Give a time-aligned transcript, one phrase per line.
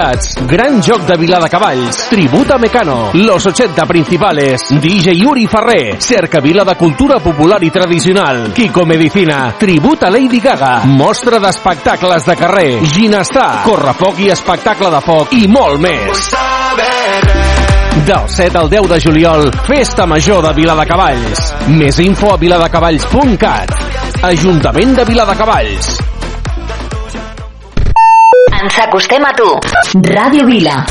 [0.00, 6.64] Gran joc de Vila de Cavalls, Tributa Mecano, Los 80 Principales, DJ Yuri Ferrer, Cercavila
[6.64, 13.62] de Cultura Popular i Tradicional, Kiko Medicina, Tributa Lady Gaga, Mostra d'espectacles de carrer, Ginestar,
[13.62, 15.34] Correfoc i espectacle de foc.
[15.36, 16.30] I molt més.
[18.06, 21.52] Del 7 al 10 de juliol, Festa Major de Vila de Cavalls.
[21.68, 23.76] Més info a viladecavalls.cat.
[24.32, 26.19] Ajuntament de Vila de Cavalls.
[28.60, 29.58] Ens acostem a tu.
[30.02, 30.84] Ràdio Vila.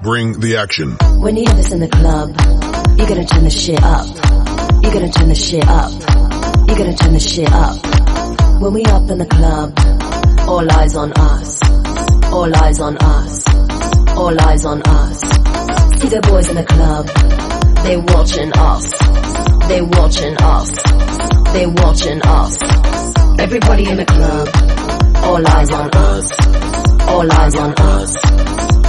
[0.00, 0.96] Bring the action.
[1.18, 2.30] When you hear this in the club,
[2.96, 4.06] you're gonna turn the shit up.
[4.80, 5.90] You're gonna turn the shit up.
[6.68, 7.82] You're gonna turn the shit up.
[8.60, 9.74] When we up in the club,
[10.46, 11.63] all eyes on us.
[12.34, 13.48] All eyes on us.
[14.16, 15.20] All eyes on us.
[16.00, 17.06] See the boys in the club.
[17.84, 18.84] They watching us.
[19.68, 20.70] They watching us.
[21.54, 22.52] They watching us.
[23.38, 24.48] Everybody in the club.
[25.24, 26.26] All eyes on us.
[27.08, 28.16] All eyes on us.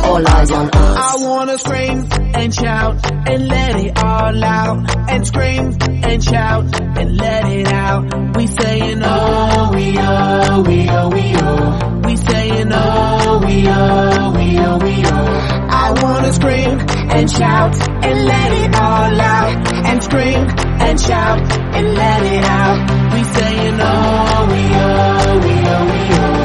[0.05, 0.97] All eyes on us.
[0.97, 2.95] I wanna scream and shout
[3.29, 5.11] and let it all out.
[5.11, 8.37] And scream and shout and let it out.
[8.37, 11.94] We saying oh, we oh, we oh, we oh.
[12.05, 15.67] We saying oh, we oh, we oh, we oh.
[15.69, 16.79] I wanna scream
[17.15, 17.75] and shout
[18.05, 19.73] and let it all out.
[19.87, 20.47] And scream
[20.85, 21.39] and shout
[21.75, 23.13] and let it out.
[23.13, 26.35] We saying oh, we oh, we oh, we oh.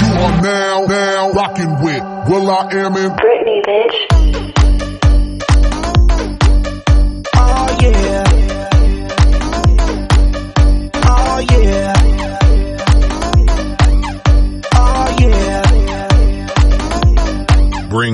[0.00, 3.96] You are now, now rocking with Will I Am in Britney, bitch.
[7.34, 8.24] Oh yeah.
[11.08, 11.95] Oh yeah.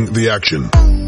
[0.02, 0.62] Bring the action.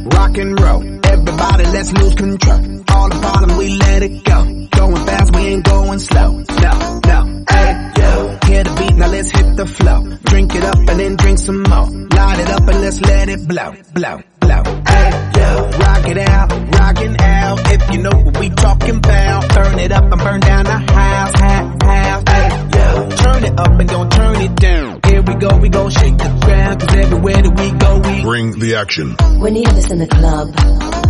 [0.09, 0.83] Rock and roll.
[1.07, 2.85] Everybody let's lose control.
[2.91, 4.45] All the bottom we let it go.
[4.71, 6.31] Going fast, we ain't going slow.
[6.31, 7.45] No, no.
[7.49, 8.39] Hey, yo.
[8.47, 10.17] Hear the beat, now let's hit the flow.
[10.25, 11.89] Drink it up and then drink some more.
[11.91, 14.63] Light it up and let's let it blow, blow, blow.
[14.87, 15.71] Hey, yo.
[15.79, 17.59] Rock it out, rockin' out.
[17.73, 19.55] If you know what we talking about.
[19.55, 22.23] Burn it up and burn down the house, house, house.
[22.29, 23.09] Hey, yo.
[23.17, 24.94] Turn it up and don't turn it down.
[25.25, 26.81] Here we go, we gon' shake the ground.
[26.81, 29.17] Cause everywhere that we go, we Bring the action.
[29.41, 30.49] When you have this in the club,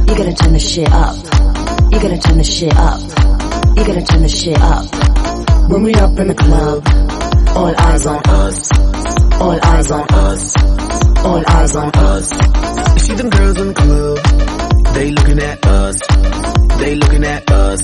[0.07, 1.17] you're gonna turn the shit up.
[1.91, 3.01] You're gonna turn the shit up.
[3.75, 4.87] You're gonna turn the shit up.
[5.69, 6.87] When we up in the club,
[7.57, 8.71] all eyes on us.
[9.41, 10.55] All eyes on us.
[11.25, 12.29] All eyes on us.
[13.03, 14.95] See them girls in the club.
[14.95, 15.99] They looking at us.
[16.79, 17.83] They looking at us.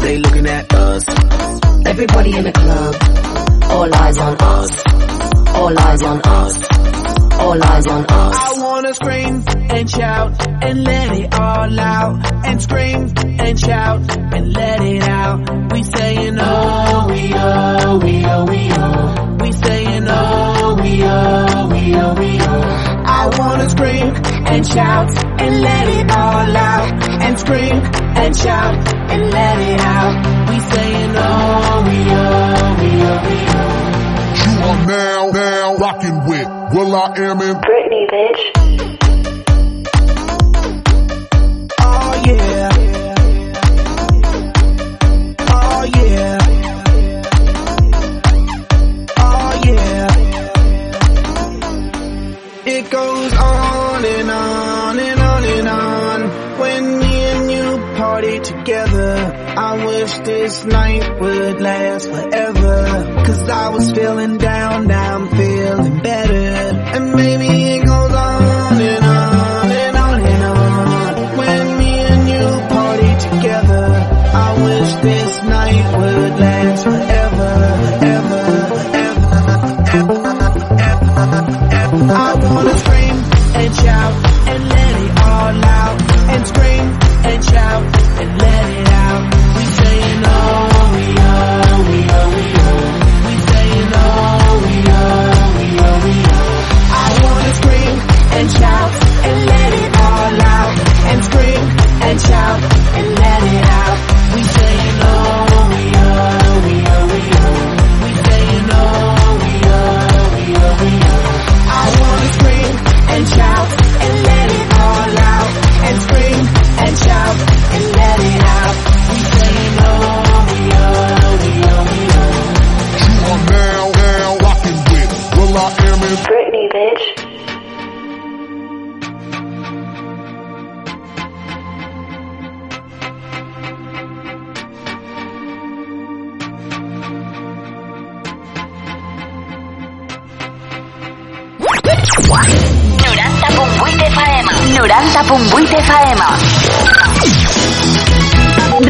[0.00, 1.04] They looking at us.
[1.84, 5.11] Everybody in the club, all eyes on us.
[5.54, 6.54] All eyes on us.
[7.40, 8.36] All eyes on us.
[8.36, 12.46] I wanna scream and shout and let it all out.
[12.46, 15.72] And scream and shout and let it out.
[15.72, 19.36] We saying oh, we oh, we oh, we oh.
[19.40, 22.62] We saying oh, we oh, we oh, we oh.
[23.04, 24.14] I wanna scream
[24.52, 25.08] and shout
[25.40, 26.92] and let it all out.
[27.22, 27.76] And scream
[28.22, 28.74] and shout
[29.10, 30.48] and let it out.
[30.50, 33.71] We saying oh, we oh, we oh, we oh.
[34.62, 38.42] You are now, now rocking with Will I Am in Britney, bitch.
[41.80, 42.70] Oh yeah.
[45.50, 46.38] Oh yeah.
[49.18, 50.08] Oh yeah.
[52.64, 53.71] It goes on
[58.22, 63.24] party together, I wish this night would last forever.
[63.26, 66.32] Cause I was feeling down, now I'm feeling better.
[66.34, 67.51] And maybe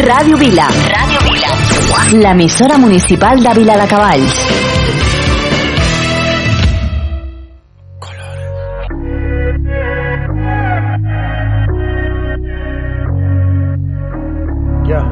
[0.02, 0.66] Ràdio Vila.
[0.66, 1.50] Ràdio Vila.
[2.22, 4.34] L'emissora municipal de Vila de Cavalls.
[14.84, 15.06] Yeah.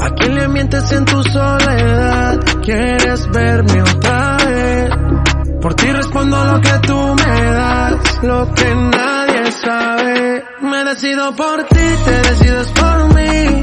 [0.00, 2.40] ¿A quién le mientes en tu soledad?
[2.64, 4.90] ¿Quieres verme otra vez?
[5.62, 6.78] Por ti respondo lo que
[8.24, 10.44] lo que nadie sabe.
[10.62, 13.60] Me decido por ti, te decides por mí.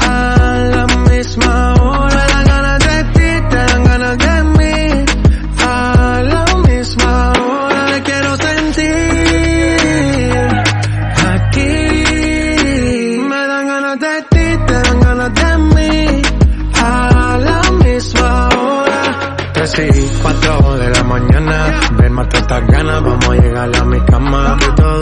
[0.00, 0.34] A
[0.74, 5.04] la misma hora me dan ganas de ti, te dan ganas de mí.
[5.58, 8.86] A la misma hora te quiero sentir.
[11.34, 11.72] Aquí
[13.30, 16.22] me dan ganas de ti, te dan ganas de mí.
[16.82, 19.02] A la misma hora.
[19.52, 21.80] Tres y cuatro de la mañana.
[21.98, 23.29] Ven, mata estas ganas, vamos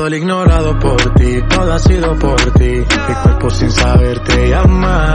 [0.08, 2.64] el ignorado por ti, todo ha sido por ti.
[3.08, 5.14] Mi cuerpo sin saber te llama.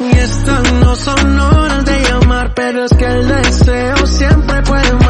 [0.00, 5.05] Y estas no son horas de llamar, pero es que el deseo siempre puede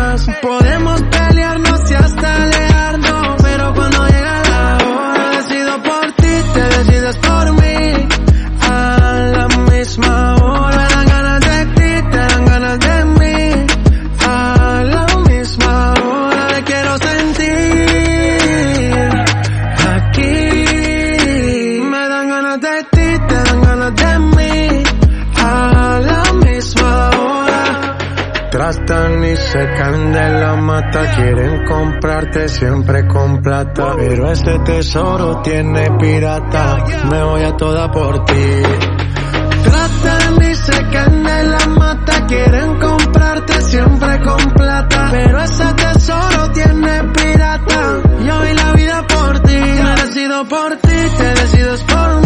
[30.97, 33.95] la mata, quieren comprarte siempre con plata.
[33.97, 38.63] Pero este tesoro tiene pirata, me voy a toda por ti.
[39.65, 45.09] Tratan se caen de la mata, quieren comprarte siempre con plata.
[45.11, 49.57] Pero ese tesoro tiene pirata, yo vi la vida por ti.
[49.57, 52.26] Me decido por ti, te decides por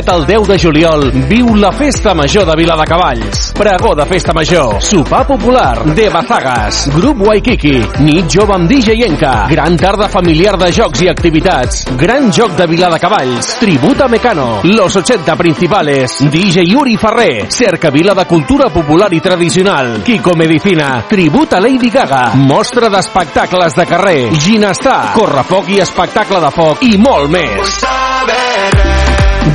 [0.00, 3.52] 7 al 10 de juliol viu la Festa Major de Vila de Cavalls.
[3.52, 9.44] Pregó de Festa Major, sopar popular, de Bazagas, grup Waikiki, nit jove amb DJ Enca,
[9.50, 14.60] gran tarda familiar de jocs i activitats, gran joc de Vila de Cavalls, tributa Mecano,
[14.64, 21.04] los 80 principales, DJ Yuri Ferrer, cerca Vila de cultura popular i tradicional, Kiko Medicina,
[21.10, 27.28] tributa Lady Gaga, mostra d'espectacles de carrer, ginestar, correfoc i espectacle de foc i molt
[27.36, 28.09] més.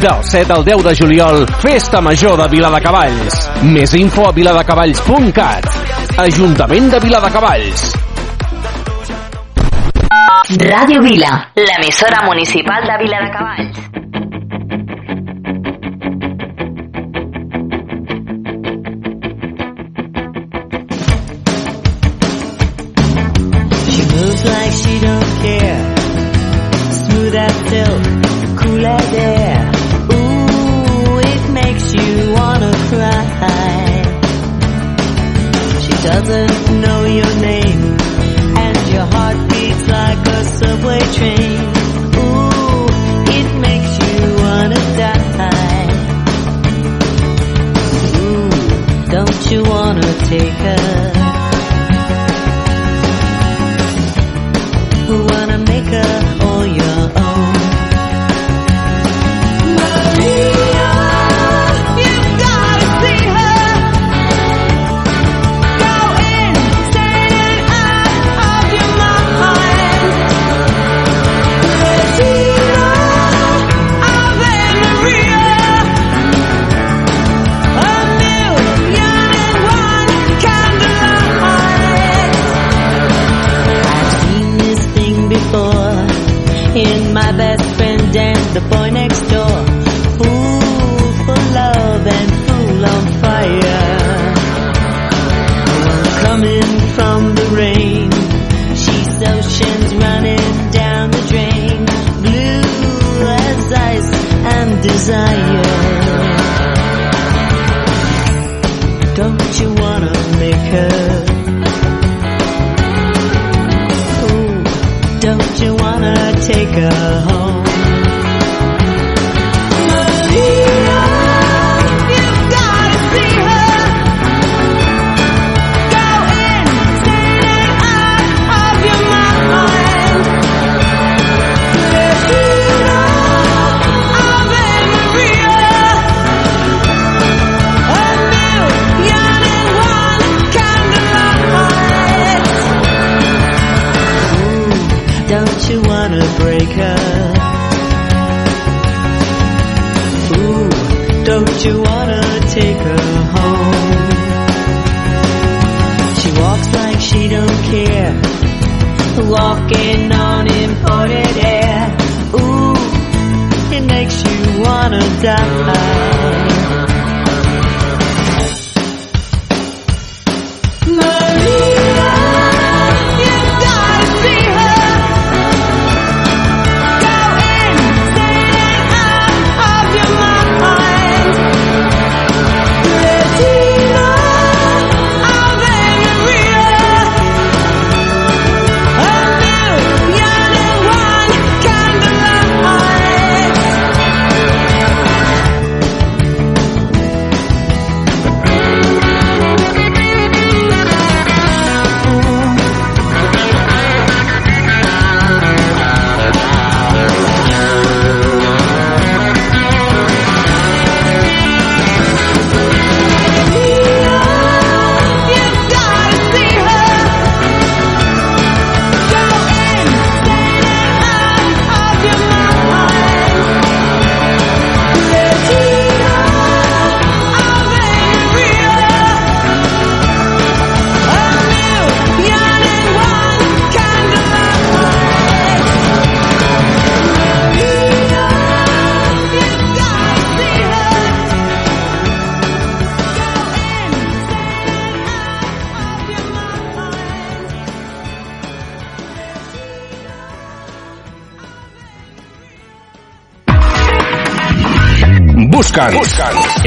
[0.02, 3.38] Del 7 al 10 de juliol, Festa Major de Viladecavalls.
[3.64, 5.70] Més info a viladecavalls.cat.
[6.26, 7.86] Ajuntament de Viladecavalls.
[10.62, 13.24] Ràdio Vila, l'emissora municipal de Vila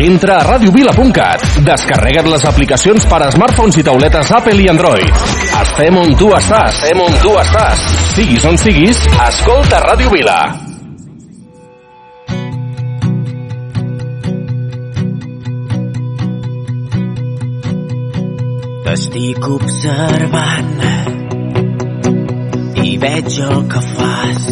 [0.08, 1.42] Entra a radiovila.cat.
[1.66, 5.18] Descarrega't les aplicacions per a smartphones i tauletes Apple i Android.
[5.60, 6.78] Estem on tu estàs.
[6.78, 7.82] Estem on tu estàs.
[8.14, 10.38] Siguis on siguis, escolta Ràdio Vila.
[18.88, 20.72] T'estic observant
[22.80, 24.48] i veig el que fas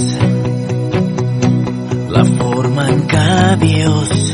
[2.13, 3.31] la forma en què
[3.65, 4.26] vius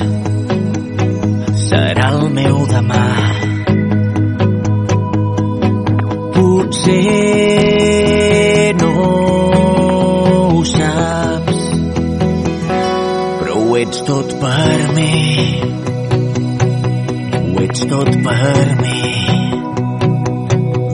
[18.02, 19.00] tot per mi.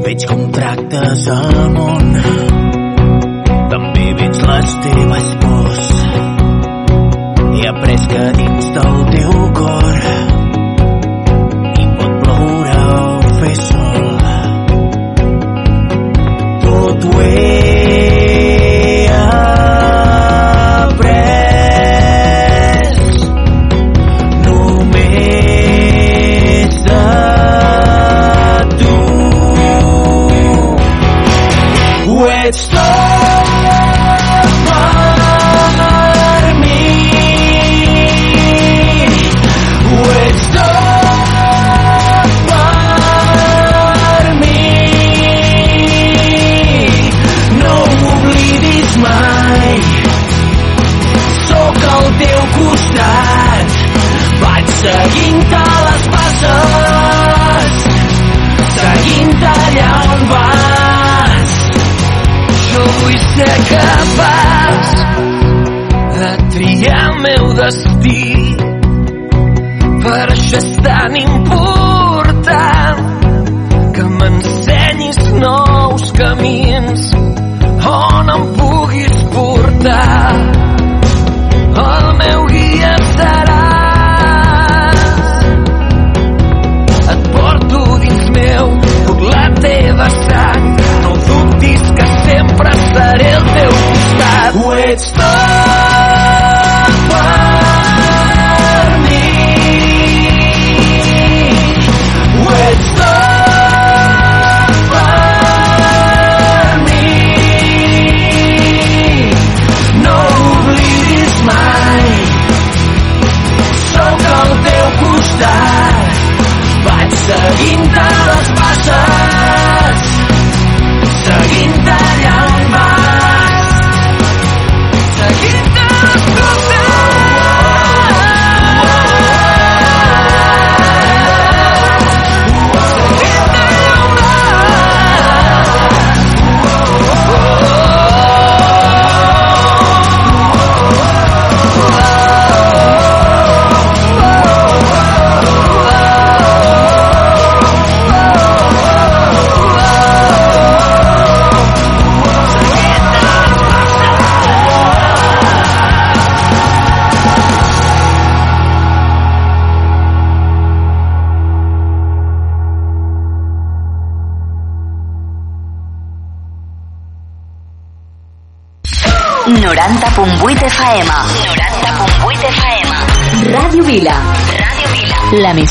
[0.04, 2.10] Veig com tractes el món,
[3.72, 5.47] també veig les teves por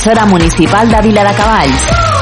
[0.07, 2.16] emissora municipal de Vila de Cavalls.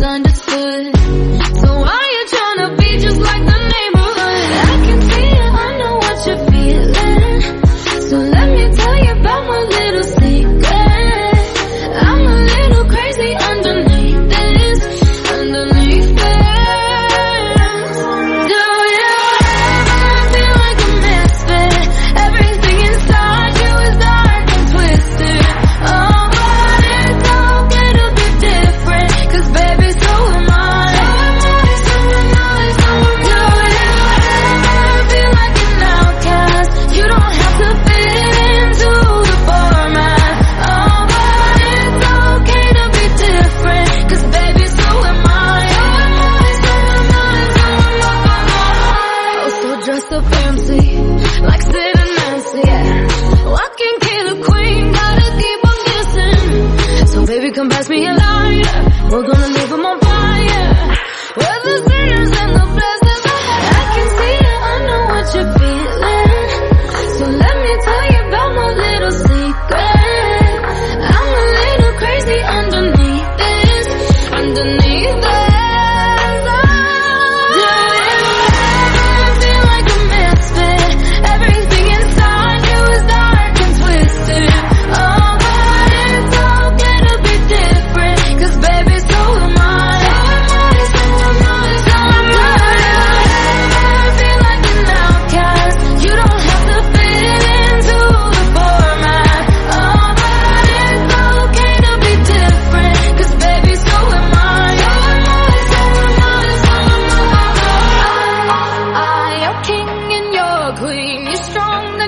[0.00, 0.49] misunderstood.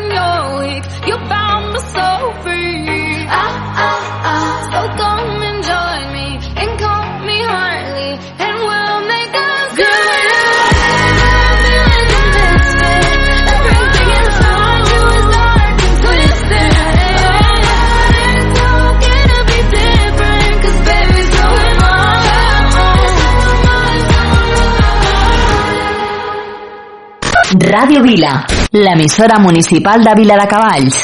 [0.03, 1.81] when you're weak, you bound me
[2.43, 2.72] free.
[27.83, 31.03] Radio Vila, l'emissora municipal de Vila de Cavalls.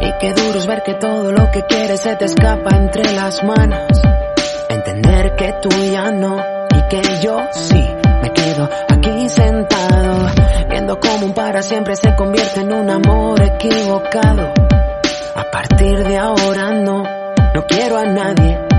[0.00, 3.42] Y qué duro es ver que todo lo que quieres se te escapa entre las
[3.42, 4.00] manos.
[4.68, 7.84] Entender que tú ya no y que yo sí
[8.22, 10.30] me quedo aquí sentado.
[10.70, 14.52] Viendo cómo un para siempre se convierte en un amor equivocado.
[15.34, 18.69] A partir de ahora no, no quiero a nadie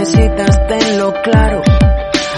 [0.00, 1.62] necesitas, tenlo claro.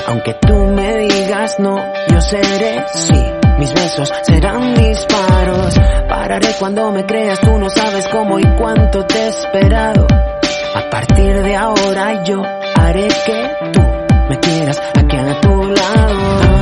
[0.09, 1.77] Aunque tú me digas no,
[2.09, 3.23] yo seré sí.
[3.59, 5.79] Mis besos serán disparos.
[6.09, 10.07] Pararé cuando me creas, tú no sabes cómo y cuánto te he esperado.
[10.75, 12.43] A partir de ahora yo
[12.75, 13.81] haré que tú
[14.29, 16.62] me quieras aquí a tu lado.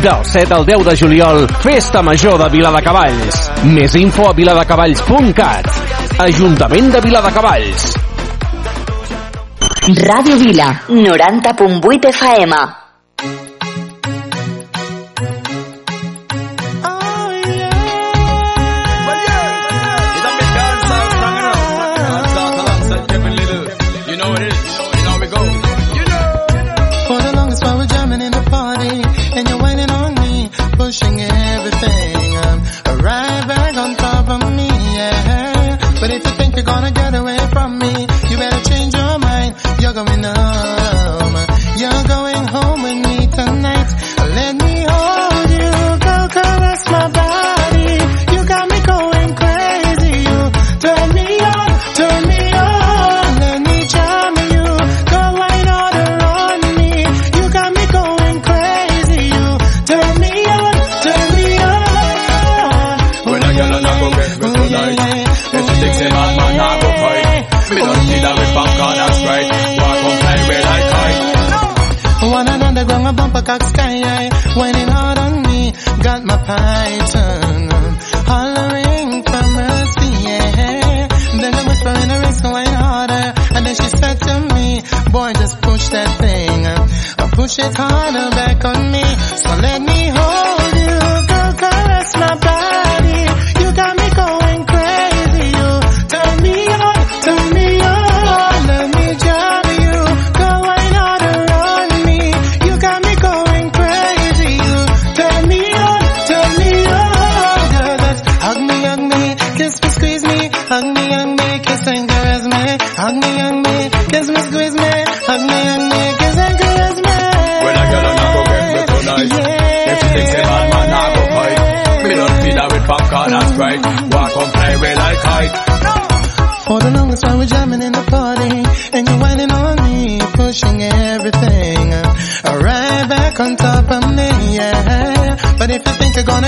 [0.00, 3.50] del 7 al 10 de juliol, Festa Major de Viladecavalls.
[3.74, 5.68] Més info a viladecavalls.cat.
[6.24, 7.92] Ajuntament de Viladecavalls.
[10.02, 13.51] Ràdio Vila, 90.8 FM.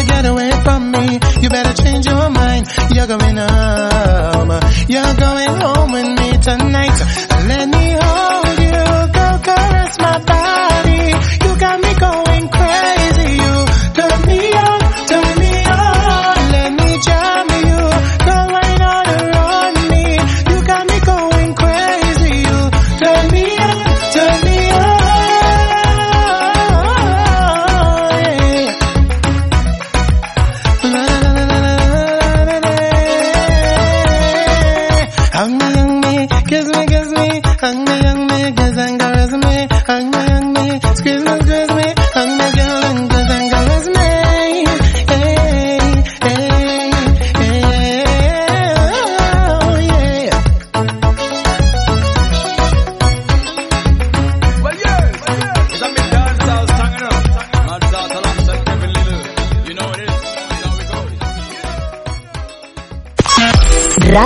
[0.04, 1.18] get away from me.
[1.40, 2.66] You better change your mind.
[2.94, 4.50] You're going home.
[4.88, 6.83] You're going home with me tonight.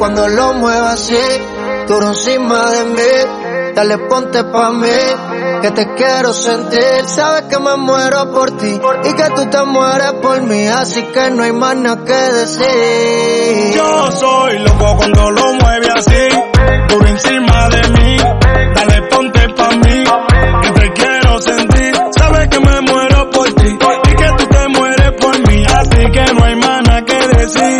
[0.00, 1.14] cuando lo mueva así,
[1.86, 4.88] duro encima de mí, dale ponte pa' mí,
[5.60, 10.12] que te quiero sentir, sabes que me muero por ti y que tú te mueres
[10.22, 13.74] por mí, así que no hay más nada que decir.
[13.74, 16.28] Yo soy loco cuando lo mueve así,
[16.88, 18.16] duro encima de mí,
[18.74, 20.04] dale ponte pa' mí,
[20.62, 25.12] que te quiero sentir, sabes que me muero por ti y que tú te mueres
[25.20, 27.79] por mí, así que no hay más nada que decir.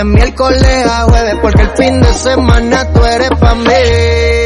[0.00, 4.39] de miércoles a jueves, porque el fin de semana tú eres pa' mí.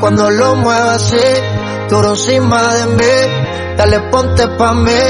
[0.00, 1.20] cuando lo muevo así,
[1.88, 3.76] duro encima de mí.
[3.76, 5.00] Dale ponte pa' mí,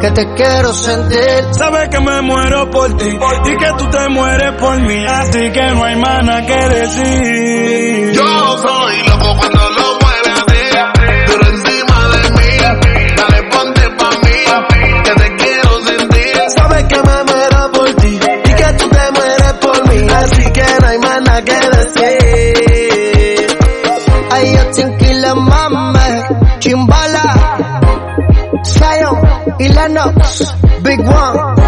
[0.00, 1.44] que te quiero sentir.
[1.52, 5.62] Sabes que me muero por ti y que tú te mueres por mí, así que
[5.74, 8.12] no hay más nada que decir.
[8.12, 14.30] Yo soy loco cuando lo mueves así Turo encima de mí Dale ponte pa' mí
[16.88, 20.08] que me muero por ti y que tú te mueres por mí.
[20.10, 21.99] Así que no hay más nada que decir.
[25.34, 26.24] Le mames.
[26.58, 27.22] Chimbala,
[28.64, 29.18] Zion
[29.58, 31.62] y Lennox, Big One,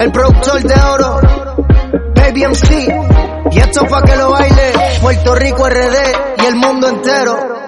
[0.00, 1.20] el productor de oro,
[2.14, 2.88] Baby MC.
[3.50, 7.67] Y esto pa' que lo baile Puerto Rico RD y el mundo entero.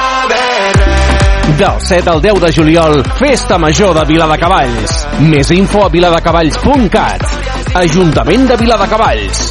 [1.61, 4.93] Del 7 al 10 de juliol, Festa Major de Viladecavalls.
[5.29, 7.21] Més info a viladecavalls.cat.
[7.77, 9.43] Ajuntament de Viladecavalls.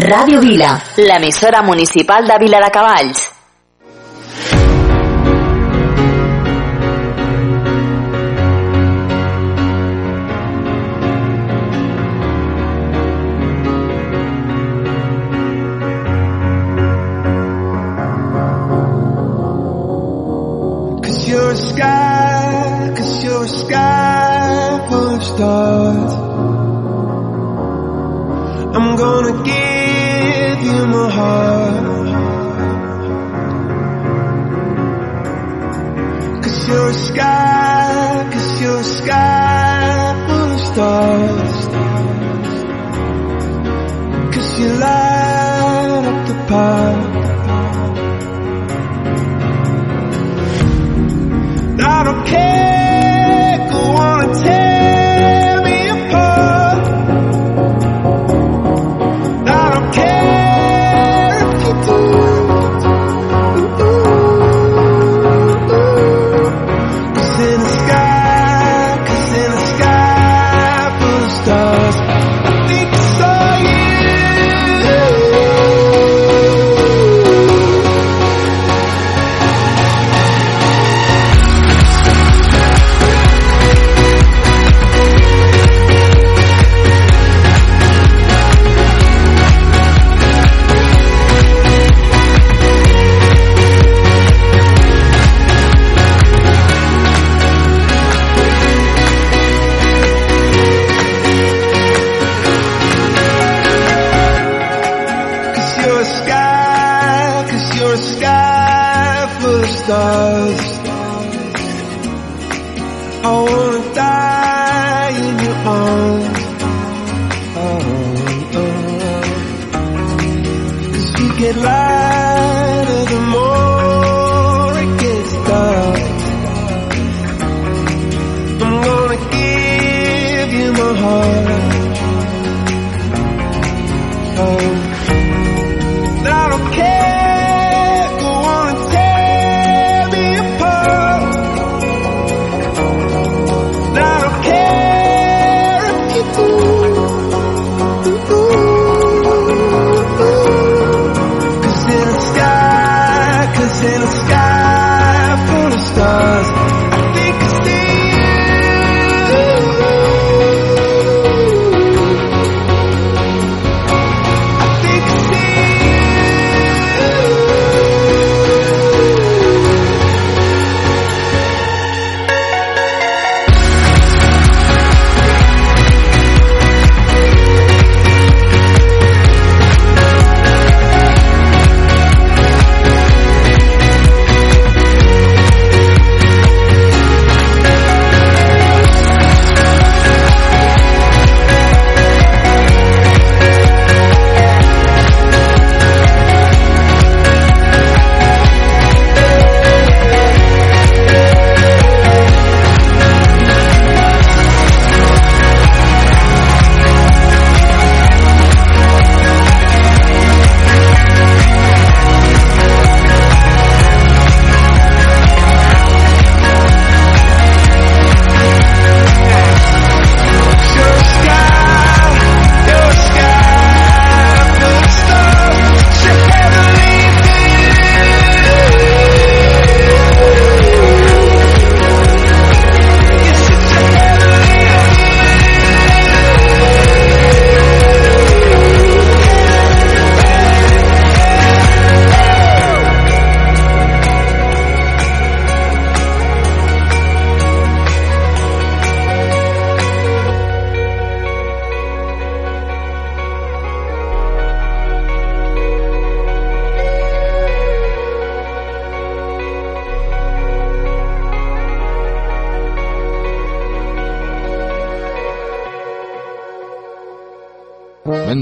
[0.00, 0.70] Radio Vila,
[1.04, 3.39] l'emissora municipal de Viladecavalls.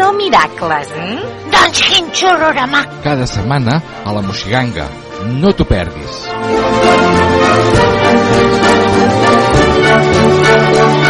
[0.00, 1.18] no miracles, eh?
[1.52, 2.84] Doncs quin xorrorama.
[3.04, 4.88] Cada setmana a la Moxiganga.
[5.42, 6.20] No t'ho perdis.
[9.90, 11.09] Els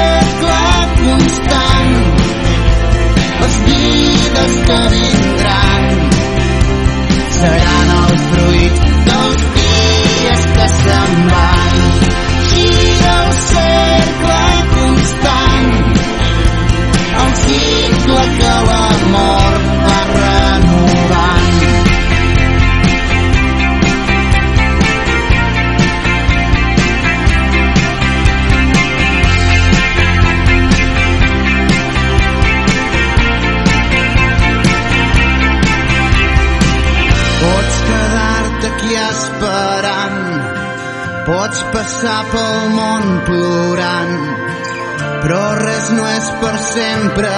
[4.71, 5.83] que vindran
[7.39, 8.75] seran el fruit
[9.09, 12.30] dels dies que se'n van.
[41.91, 44.11] Passar pel món plorant,
[45.23, 47.31] però res no és per sempre.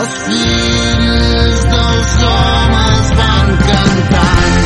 [0.00, 4.56] Els fills dels homes van cantant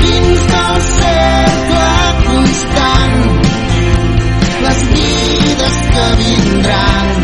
[0.00, 1.92] dins del cercle
[2.24, 3.14] constant
[4.64, 7.14] les vides que vindran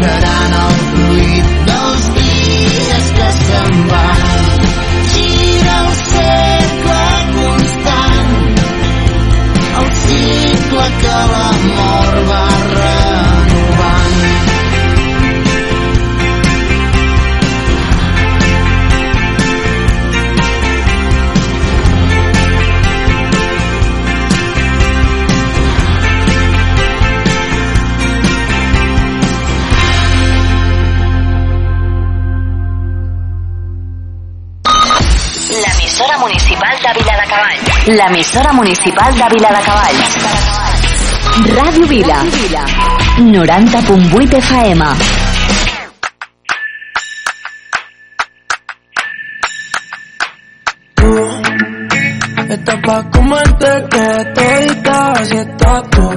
[0.00, 5.43] seran el fruit dels dies que se'n van.
[11.00, 14.14] que l'amor va renovant.
[35.54, 37.86] L'emissora municipal de Vila de Cavalls.
[37.86, 40.53] L'emissora municipal de Vila de Cavalls.
[43.18, 44.84] 90.8 FM.
[52.48, 56.08] Estás pa' comerte que todita así estás tú.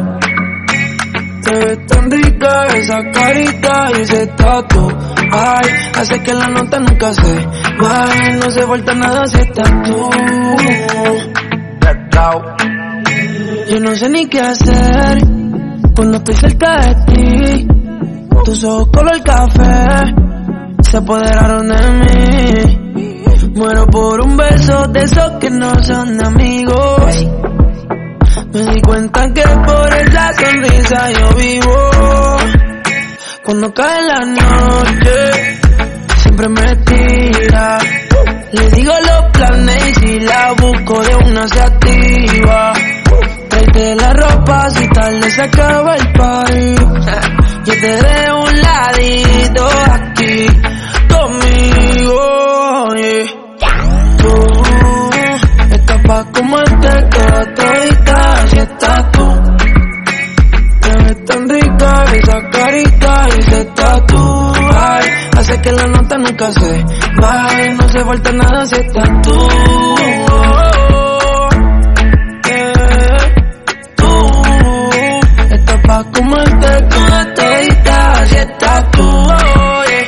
[1.44, 4.88] Te ves tan rica esa carita y ese tatu.
[5.32, 7.48] Ay, hace que la nota nunca se
[7.82, 10.10] baje, no se vuelta nada si estás tú.
[13.70, 15.18] Yo no sé ni qué hacer
[15.94, 17.68] cuando estoy cerca de ti.
[18.46, 20.16] Tus ojos color café
[20.82, 23.52] se apoderaron de mí.
[23.56, 27.28] Muero por un beso de esos que no son amigos.
[28.54, 32.38] Me di cuenta que por esa sonrisa yo vivo.
[33.44, 35.60] Cuando cae la noche,
[36.24, 37.80] siempre me tira.
[38.54, 42.74] Le digo los planes y si la busco de una se activa.
[43.60, 46.76] La ropa si tarde se acaba el party.
[47.66, 50.46] Yo te dejo un ladito aquí
[51.10, 52.96] conmigo.
[52.96, 54.18] yeah.
[54.20, 54.34] Tú
[55.72, 59.28] estás pa' comerte toda todita si estás tú.
[60.82, 64.54] Te ves tan rica esa carita y ese tatu.
[64.72, 65.06] Ay,
[65.36, 66.86] hace que la nota nunca se
[67.20, 70.37] baje, no se falta nada si estás tú.
[75.98, 79.08] Pa' comerte toda todita si estás tú.
[79.10, 80.02] Oye,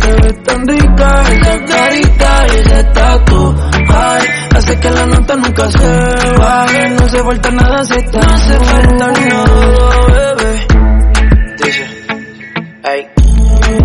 [0.00, 3.54] te ves tan rica esa carita y ese tatu.
[3.88, 4.22] Ay,
[4.56, 5.88] hace que la nota nunca se
[6.38, 10.66] baje, no se falta nada si estás No se falta nada, bebé.
[11.58, 11.84] Dice,
[12.84, 13.06] ay,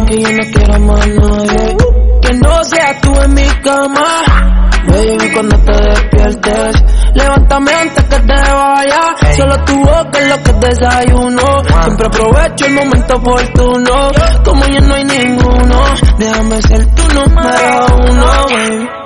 [0.07, 1.77] que yo no quiero más nadie.
[2.21, 4.61] Que no seas tú en mi cama.
[4.87, 6.83] Baby, cuando te despiertes,
[7.13, 9.01] levántame antes que te vaya.
[9.35, 11.41] Solo tu boca es lo que desayuno.
[11.83, 14.11] Siempre aprovecho el momento oportuno.
[14.45, 15.83] Como ya no hay ninguno,
[16.17, 18.31] déjame ser tu número uno.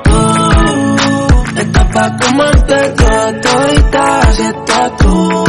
[0.03, 5.43] Tú estás pa' comerte toda todita, si estás tú.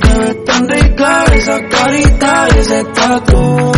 [0.00, 3.72] Te ves tan rica esa carita y ese tatu.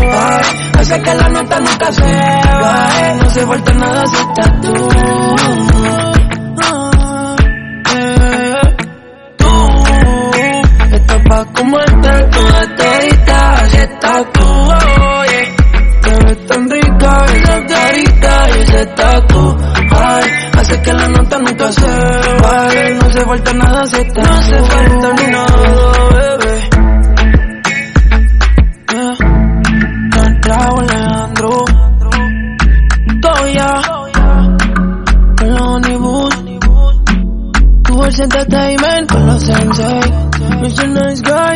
[0.79, 6.20] Hace que la nota nunca se baje, no se falta nada si estás tú.
[11.41, 14.45] Pa' comerte toda todita si estás tú.
[14.45, 15.55] Oye,
[16.03, 19.57] te ves tan rica esa carita y ese tatu.
[19.91, 20.25] Ay,
[20.59, 21.87] hace que la nota nunca se
[22.43, 26.69] baje, no se falta nada si estás No se falta nada, bebé.
[28.93, 29.17] Yeah.
[30.13, 31.65] Santiago Alejandro
[33.23, 33.73] Toya
[35.39, 36.35] Con los Honeywood
[37.85, 39.43] Towards Entertainment Con los
[40.71, 41.50] such a nice guy.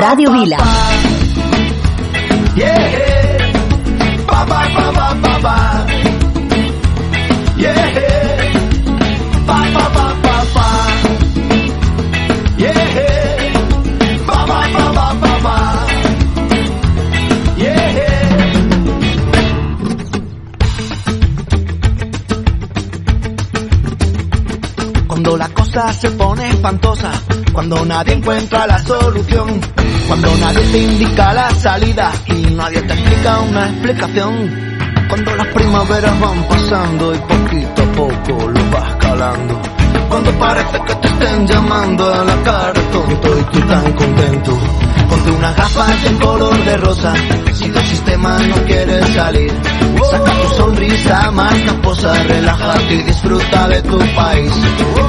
[0.00, 0.14] Ba.
[17.58, 18.10] Yeah.
[25.06, 27.12] Cuando la cosa se pone espantosa,
[27.52, 29.60] cuando nadie encuentra la solución,
[30.10, 34.50] cuando nadie te indica la salida y nadie te explica una explicación,
[35.08, 39.60] cuando las primaveras van pasando y poquito a poco lo vas calando,
[40.08, 44.58] cuando parece que te estén llamando a la cara tonto y tú tan contento,
[45.10, 47.12] ponte unas gafas en color de rosa,
[47.52, 49.52] si del sistema no quieres salir,
[50.10, 54.52] saca tu sonrisa más camposa, relájate y disfruta de tu país,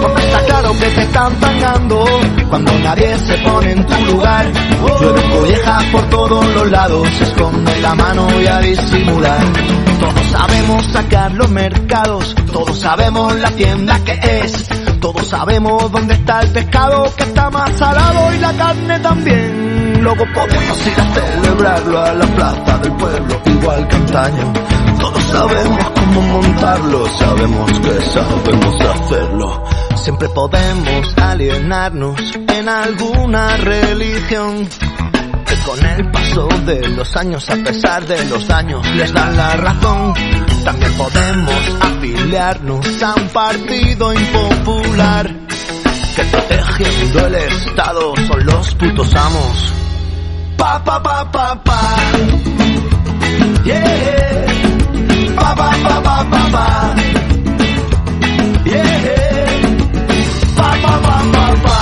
[0.02, 2.06] porque está claro que te están pagando,
[2.50, 4.52] cuando nadie se pone en tu lugar,
[5.00, 9.46] llueve collejas por todos los lados, esconde la mano y a disimular,
[10.00, 14.68] todos sabemos sacar los mercados, todos sabemos la tienda que es,
[15.00, 19.61] todos sabemos dónde está el pescado que está más salado y la carne también.
[20.02, 24.02] Luego podemos ir a celebrarlo a la plaza del pueblo, igual que.
[25.00, 29.64] Todos sabemos cómo montarlo, sabemos que sabemos hacerlo.
[29.96, 34.68] Siempre podemos alienarnos en alguna religión
[35.46, 39.56] que con el paso de los años, a pesar de los daños, les dan la
[39.56, 40.14] razón.
[40.66, 45.34] También podemos afiliarnos a un partido impopular
[46.16, 49.74] que protegiendo el Estado son los putos amos.
[50.62, 51.80] Pa pa pa pa pa.
[53.66, 54.46] Yeah.
[55.34, 56.66] Pa pa pa pa pa pa.
[58.70, 59.58] Yeah.
[60.58, 61.78] Pa pa pa pa pa.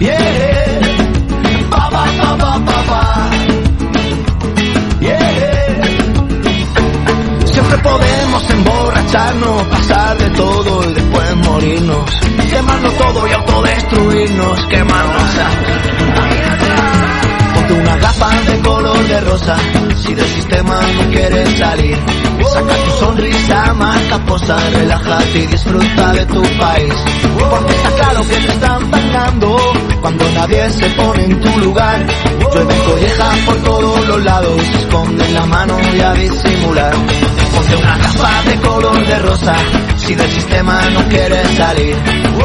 [0.00, 0.80] Yeah.
[1.68, 3.02] Pa pa pa pa pa pa.
[5.04, 5.84] Yeah.
[7.44, 12.10] Siempre podemos emborracharnos, pasar de todo y después morirnos.
[12.50, 16.35] Quemarlo todo y autodestruirnos, quemarnos.
[17.96, 19.56] Una gafa de color de rosa,
[19.96, 21.96] si del sistema no quieres salir.
[22.52, 26.94] Saca tu sonrisa, marca posa, relájate y disfruta de tu país.
[27.50, 29.56] Porque está claro que te están pagando
[30.00, 32.06] cuando nadie se pone en tu lugar.
[32.52, 36.92] Llueve colleja por todos los lados, se esconde en la mano y a disimular.
[37.56, 39.54] Ponte una gafa de color de rosa,
[39.96, 41.96] si del sistema no quieres salir.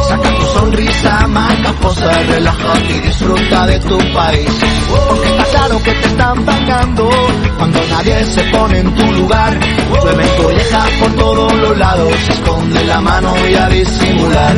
[0.08, 4.50] Saca tu sonrisa, marca posa, relájate y disfruta de tu país.
[5.10, 7.10] Porque está claro que te están pagando
[7.58, 9.60] cuando nadie se pone en tu lugar.
[10.02, 14.58] Llueve colleja por todos los lados, esconde la mano y a disimular.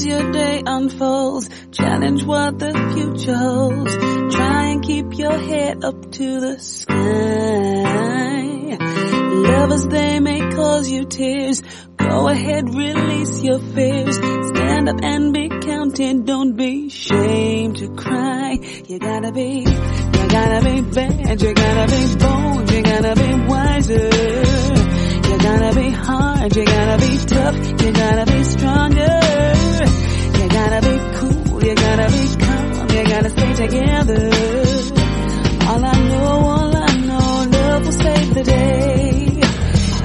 [0.00, 1.48] As your day unfolds.
[1.72, 3.96] Challenge what the future holds.
[4.34, 6.96] Try and keep your head up to the sky.
[9.32, 11.62] Lovers, they may cause you tears.
[11.96, 14.16] Go ahead, release your fears.
[14.16, 16.24] Stand up and be counted.
[16.24, 18.58] Don't be ashamed to cry.
[18.88, 21.42] You gotta be, you gotta be bad.
[21.42, 22.70] You gotta be bold.
[22.70, 24.10] You gotta be wiser.
[25.30, 29.29] You gotta be hard, you gotta be tough, you gotta be stronger.
[30.70, 34.30] Gotta be cool, you gotta be calm, you gotta stay together.
[35.66, 39.40] All I know, all I know, love will save the day.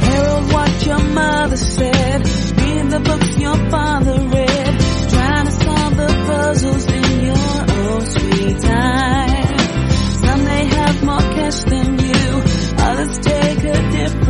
[0.05, 2.19] Herald what your mother said,
[2.57, 4.79] read the books your father read,
[5.13, 9.57] trying to solve the puzzles in your own sweet time.
[10.25, 12.43] Some may have more cash than you,
[12.79, 14.24] others take a different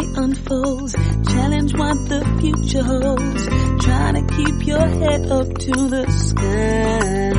[0.00, 0.94] day unfolds.
[0.94, 3.46] Challenge what the future holds.
[3.84, 7.30] Try to keep your head up to the sky.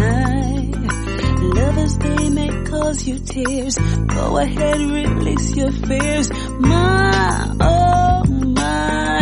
[1.41, 3.77] Lovers, they may cause you tears.
[4.07, 6.29] Go ahead, release your fears.
[6.59, 9.19] My, oh my,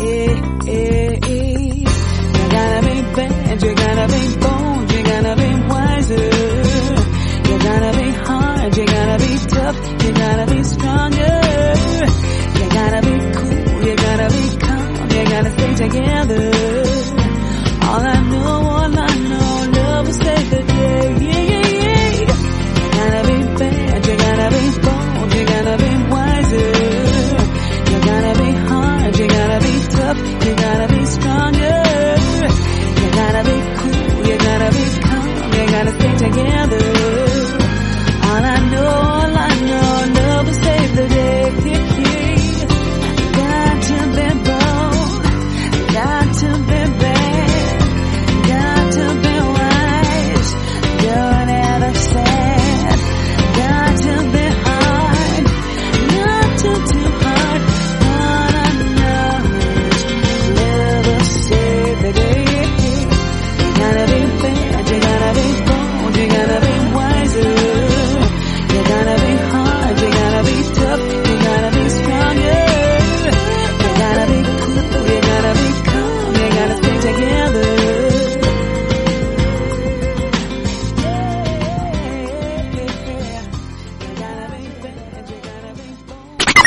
[0.00, 1.84] eh, eh, eh.
[2.34, 6.30] You gotta be bad, you gotta be bold, you gotta be wiser.
[7.48, 8.11] You gotta be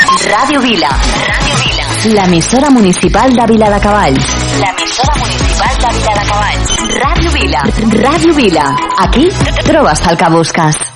[0.06, 0.88] Radio Vila.
[0.88, 2.14] Radio Vila.
[2.14, 4.24] L'emissora municipal de Vila de Cavalls.
[4.60, 6.76] L'emissora municipal de Vila de Cavalls.
[7.02, 7.62] Radio Vila.
[7.90, 8.76] Radio Vila.
[8.98, 9.28] Aquí
[9.64, 10.95] trobes el que busques.